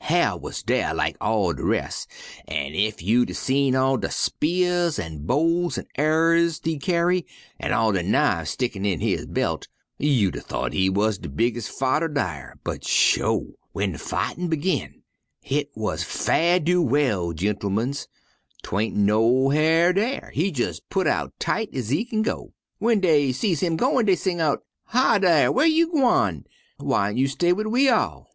Hyar' 0.00 0.38
wuz 0.38 0.62
dar 0.64 0.94
lak 0.94 1.18
all 1.20 1.52
de 1.52 1.62
res', 1.62 2.06
an' 2.48 2.72
ef 2.74 3.02
you'd 3.02 3.28
'a 3.28 3.34
seed 3.34 3.74
all 3.74 3.98
de 3.98 4.10
spears 4.10 4.98
an' 4.98 5.26
bows 5.26 5.76
an' 5.76 5.84
arrers 5.98 6.62
he 6.64 6.78
kyarry, 6.78 7.26
an' 7.60 7.74
all 7.74 7.92
de 7.92 8.02
knifes 8.02 8.48
stickin' 8.52 8.86
in 8.86 9.00
his 9.00 9.26
belt, 9.26 9.68
you'd 9.98 10.34
'a 10.36 10.40
thought 10.40 10.72
he 10.72 10.88
wuz 10.88 11.18
de 11.18 11.28
bigges' 11.28 11.68
fighter 11.68 12.08
dar. 12.08 12.58
But 12.64 12.86
sho! 12.86 13.52
W'en 13.74 13.92
de 13.92 13.98
fightin' 13.98 14.48
begin, 14.48 15.02
hit 15.42 15.68
wuz 15.76 15.98
far' 16.02 16.58
you 16.64 16.80
well, 16.80 17.34
gentermans! 17.34 18.08
'Twan't 18.62 18.94
no 18.94 19.50
Hyar' 19.50 19.92
dar; 19.92 20.30
he 20.32 20.48
jes' 20.50 20.80
putt 20.88 21.06
out 21.06 21.34
tight 21.38 21.68
'z 21.76 21.90
he 21.94 22.06
kin 22.06 22.22
go. 22.22 22.54
W'en 22.80 22.98
dey 23.00 23.30
see 23.30 23.54
him 23.54 23.76
goin' 23.76 24.06
dey 24.06 24.14
sing 24.16 24.40
out: 24.40 24.64
'Hi, 24.84 25.18
dar! 25.18 25.52
Whar 25.52 25.66
you 25.66 25.90
gwine? 25.90 26.46
Whyn't 26.78 27.18
you 27.18 27.28
stay 27.28 27.52
wid 27.52 27.66
we 27.66 27.90
all?' 27.90 28.30